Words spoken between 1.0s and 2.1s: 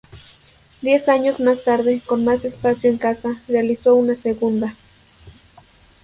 años más tarde,